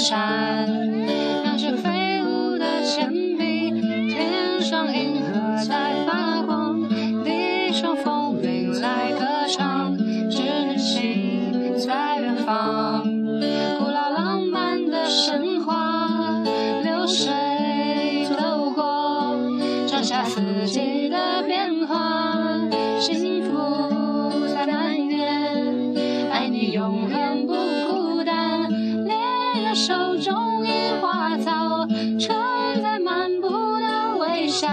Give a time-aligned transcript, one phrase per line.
[0.00, 0.66] 山，
[1.44, 3.70] 那是飞舞的铅笔，
[4.08, 6.88] 天上银河在发光，
[7.22, 9.94] 地上风铃在歌唱，
[10.30, 13.02] 知心在远方。
[13.04, 16.42] 古老浪漫的神话，
[16.82, 17.30] 流水
[18.24, 19.36] 走过，
[19.86, 21.39] 剩下四季的。
[31.30, 31.86] 花草，
[32.18, 34.66] 春在漫步的微笑，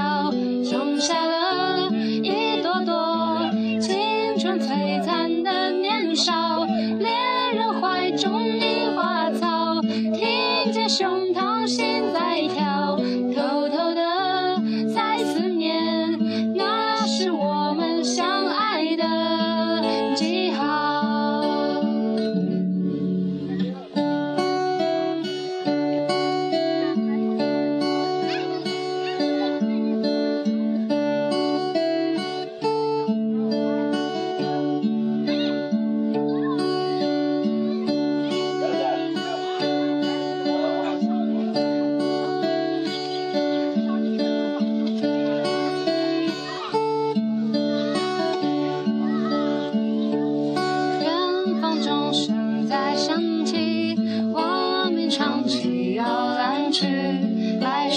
[0.67, 6.65] 种下了一朵朵青春璀璨的年少。
[6.97, 7.13] 恋
[7.53, 12.95] 人怀中的花草，听见胸膛心在跳，
[13.35, 14.59] 偷偷的
[14.91, 16.17] 在思念，
[16.55, 18.36] 那是我们相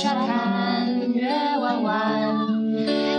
[0.01, 1.29] 白沙滩月
[1.61, 1.93] 弯弯，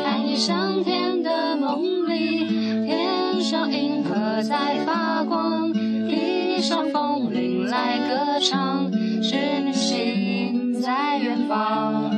[0.03, 2.47] 爱你上天的梦里，
[2.87, 8.91] 天上银河在发光，地上风铃来歌唱，
[9.21, 12.09] 是你心在远方，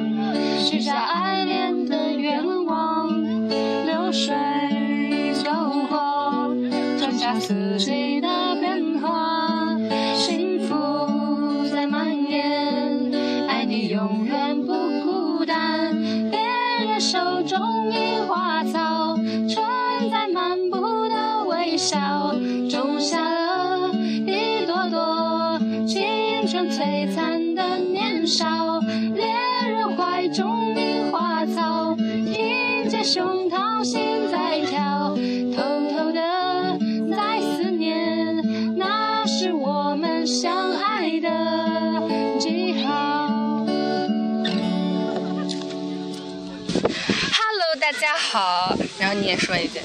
[0.58, 3.10] 许下爱恋的愿望，
[3.86, 4.34] 流水
[5.44, 5.52] 走
[5.90, 6.56] 过。
[6.98, 7.92] 种下四季
[17.64, 19.16] 中樱花草，
[19.48, 19.56] 春
[20.12, 22.36] 在漫步的微笑，
[22.70, 23.90] 种下了
[24.28, 25.58] 一朵朵
[25.88, 28.82] 青春璀璨的年少。
[29.16, 29.34] 恋
[29.66, 35.16] 人怀中樱花草，听见胸膛心在跳，
[35.56, 35.64] 偷
[35.96, 36.78] 偷的
[37.16, 41.30] 在思念，那是我们相爱的
[42.38, 42.92] 记号。
[47.94, 48.76] 大家好。
[49.00, 49.84] 然后你也说一遍，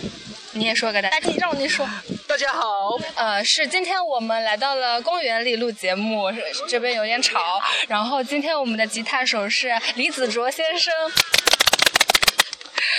[0.53, 1.87] 你也说个大家可以让你说。
[2.27, 6.33] 大家好，呃，是今天我们来到了公园里录节目，
[6.67, 7.61] 这边有点吵。
[7.87, 10.93] 然后今天我们的吉他手是李子卓先生，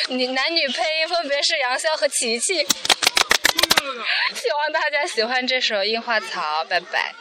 [0.10, 2.66] 女男女配音分别是杨潇和琪琪。
[4.36, 7.16] 希望大家喜欢这首《樱花草》，拜拜。